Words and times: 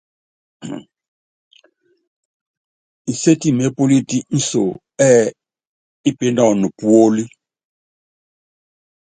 Inséti 3.09 3.49
mépúlít 3.57 4.09
inso 4.35 4.61
ɛ́ɛ 5.07 5.23
ípínɔn 6.09 6.59
puólí. 6.77 7.23